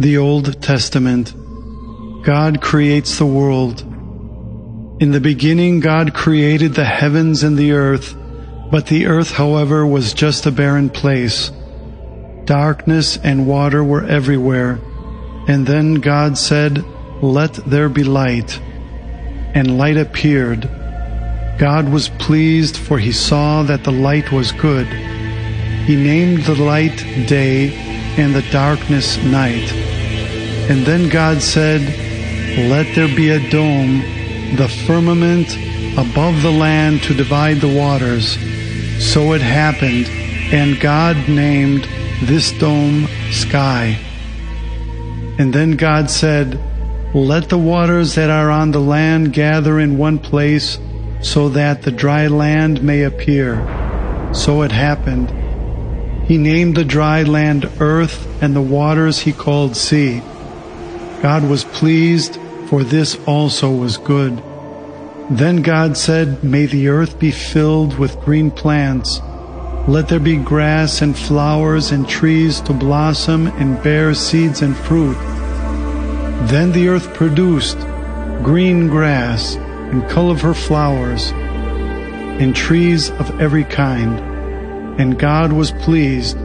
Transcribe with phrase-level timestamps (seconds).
[0.00, 1.34] The Old Testament
[2.22, 3.80] God creates the world.
[5.00, 8.14] In the beginning, God created the heavens and the earth,
[8.70, 11.50] but the earth, however, was just a barren place.
[12.44, 14.78] Darkness and water were everywhere.
[15.48, 16.84] And then God said,
[17.20, 18.60] Let there be light.
[19.54, 20.62] And light appeared.
[21.58, 24.86] God was pleased, for he saw that the light was good.
[25.86, 27.74] He named the light day
[28.16, 29.77] and the darkness night.
[30.68, 31.80] And then God said,
[32.68, 34.00] Let there be a dome,
[34.56, 35.56] the firmament
[35.96, 38.36] above the land to divide the waters.
[39.02, 40.06] So it happened,
[40.52, 41.88] and God named
[42.22, 43.98] this dome sky.
[45.38, 46.60] And then God said,
[47.14, 50.78] Let the waters that are on the land gather in one place,
[51.22, 53.56] so that the dry land may appear.
[54.34, 55.30] So it happened.
[56.26, 60.20] He named the dry land earth, and the waters he called sea.
[61.22, 64.42] God was pleased, for this also was good.
[65.30, 69.20] Then God said, May the earth be filled with green plants
[69.88, 75.16] let there be grass and flowers and trees to blossom and bear seeds and fruit.
[76.50, 77.78] Then the earth produced
[78.42, 84.20] green grass and colorful flowers and trees of every kind.
[85.00, 86.36] And God was pleased,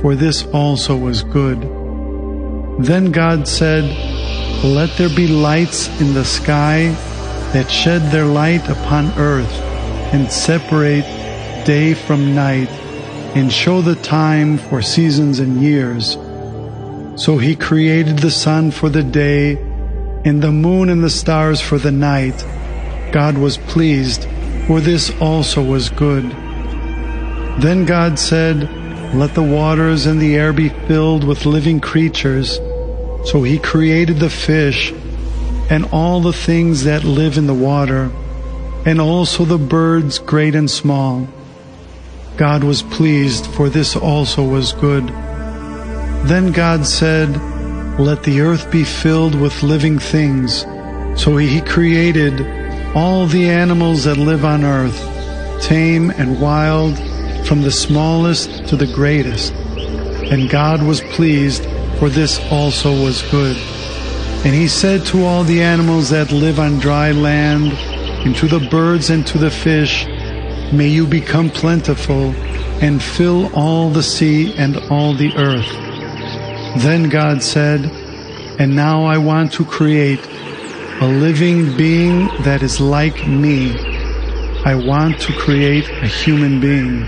[0.00, 1.60] for this also was good.
[2.78, 3.82] Then God said,
[4.62, 6.90] Let there be lights in the sky
[7.52, 9.52] that shed their light upon earth
[10.14, 11.02] and separate
[11.66, 12.68] day from night
[13.34, 16.12] and show the time for seasons and years.
[17.20, 19.54] So he created the sun for the day
[20.24, 22.40] and the moon and the stars for the night.
[23.10, 24.28] God was pleased,
[24.68, 26.30] for this also was good.
[27.60, 28.70] Then God said,
[29.12, 32.60] Let the waters and the air be filled with living creatures.
[33.24, 34.92] So he created the fish
[35.70, 38.10] and all the things that live in the water,
[38.84, 41.28] and also the birds great and small.
[42.36, 45.06] God was pleased, for this also was good.
[46.26, 47.28] Then God said,
[47.98, 50.66] Let the earth be filled with living things.
[51.14, 52.40] So he created
[52.94, 56.98] all the animals that live on earth, tame and wild,
[57.46, 59.52] from the smallest to the greatest.
[59.52, 61.66] And God was pleased,
[62.02, 63.56] for this also was good.
[64.44, 67.72] And he said to all the animals that live on dry land,
[68.26, 70.04] and to the birds and to the fish,
[70.72, 72.34] May you become plentiful
[72.82, 75.70] and fill all the sea and all the earth.
[76.82, 77.84] Then God said,
[78.58, 80.26] And now I want to create
[81.00, 83.78] a living being that is like me.
[84.64, 87.06] I want to create a human being.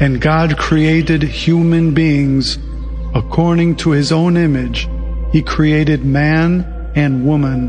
[0.00, 2.58] And God created human beings
[3.14, 4.88] according to his own image.
[5.32, 7.68] He created man and woman.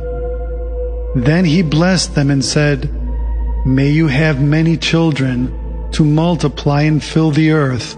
[1.16, 2.90] Then he blessed them and said,
[3.66, 7.98] May you have many children to multiply and fill the earth.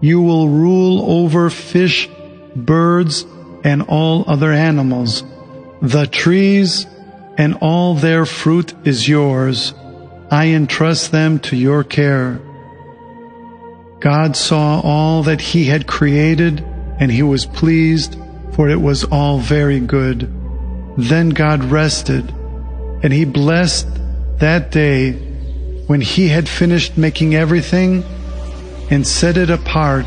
[0.00, 2.08] You will rule over fish,
[2.56, 3.24] birds,
[3.62, 5.22] and all other animals.
[5.82, 6.86] The trees
[7.36, 9.74] and all their fruit is yours.
[10.30, 12.40] I entrust them to your care.
[14.00, 16.64] God saw all that he had created,
[16.98, 18.16] and he was pleased,
[18.52, 20.32] for it was all very good.
[20.96, 22.32] Then God rested,
[23.02, 23.88] and he blessed
[24.38, 25.12] that day,
[25.86, 28.02] when he had finished making everything
[28.90, 30.06] and set it apart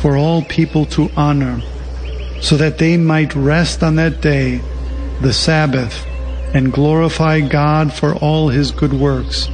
[0.00, 1.60] for all people to honor,
[2.40, 4.60] so that they might rest on that day,
[5.22, 6.06] the Sabbath,
[6.54, 9.48] and glorify God for all his good works.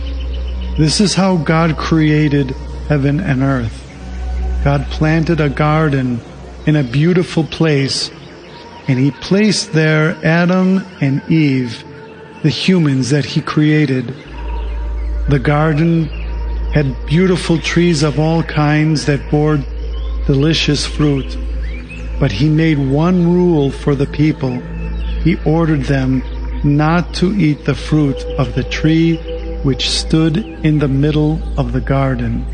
[0.76, 2.50] This is how God created
[2.88, 3.78] heaven and earth.
[4.64, 6.20] God planted a garden
[6.67, 8.11] in a beautiful place,
[8.89, 11.84] and he placed there Adam and Eve
[12.43, 14.15] the humans that he created.
[15.28, 16.06] The garden
[16.75, 19.59] had beautiful trees of all kinds that bore
[20.27, 21.39] delicious fruit.
[22.19, 24.61] But he made one rule for the people.
[25.23, 26.23] He ordered them
[26.64, 29.17] not to eat the fruit of the tree
[29.62, 32.44] which stood in the middle of the garden.